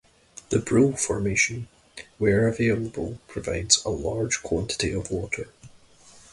The 0.49 0.57
Brule 0.57 0.97
Formation, 0.97 1.67
where 2.17 2.47
available 2.47 3.19
provides 3.27 3.85
a 3.85 3.89
large 3.89 4.41
quantity 4.41 4.91
of 4.93 5.11
water. 5.11 5.49